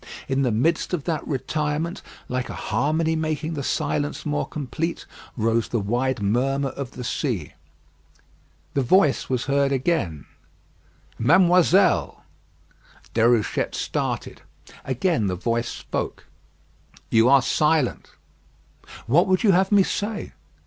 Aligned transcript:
In 0.27 0.41
the 0.41 0.51
midst 0.51 0.95
of 0.95 1.03
that 1.03 1.27
retirement, 1.27 2.01
like 2.27 2.49
a 2.49 2.55
harmony 2.55 3.15
making 3.15 3.53
the 3.53 3.61
silence 3.61 4.25
more 4.25 4.47
complete, 4.47 5.05
rose 5.37 5.67
the 5.67 5.79
wide 5.79 6.23
murmur 6.23 6.69
of 6.69 6.93
the 6.93 7.03
sea. 7.03 7.53
The 8.73 8.81
voice 8.81 9.29
was 9.29 9.45
heard 9.45 9.71
again. 9.71 10.25
"Mademoiselle!" 11.19 12.23
Déruchette 13.13 13.75
started. 13.75 14.41
Again 14.83 15.27
the 15.27 15.35
voice 15.35 15.69
spoke. 15.69 16.25
"You 17.11 17.29
are 17.29 17.43
silent." 17.43 18.09
"What 19.05 19.27
would 19.27 19.43
you 19.43 19.51
have 19.51 19.71
me 19.71 19.83
say?" 19.83 20.31